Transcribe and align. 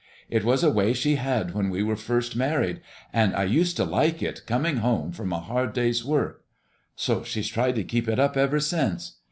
It 0.31 0.43
was 0.43 0.63
a 0.63 0.71
way 0.71 0.93
she 0.93 1.17
had 1.17 1.53
when 1.53 1.69
we 1.69 1.83
were 1.83 1.95
first 1.95 2.35
married, 2.35 2.81
and 3.13 3.35
I 3.35 3.43
used 3.43 3.77
to 3.77 3.83
like 3.85 4.23
it, 4.23 4.47
coming 4.47 4.77
home 4.77 5.11
from 5.11 5.31
a 5.31 5.39
hard 5.39 5.73
day's 5.73 6.03
work; 6.03 6.43
so 6.95 7.23
she's 7.23 7.49
tried 7.49 7.75
to 7.75 7.83
keep 7.83 8.07
it 8.09 8.17
up 8.17 8.35
ever 8.35 8.59
since. 8.59 9.17